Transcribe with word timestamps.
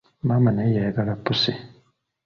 Maama 0.27 0.49
naye 0.55 0.71
yayagala 0.77 1.13
pussi. 1.23 1.51